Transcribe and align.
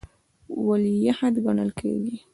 ولیعهد 0.65 1.35
ګڼل 1.45 1.69
کېدی. 1.79 2.15